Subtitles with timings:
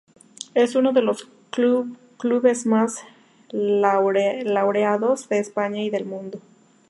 [0.55, 3.01] Es uno de los clubes más
[3.51, 6.39] laureados de España y del mundo.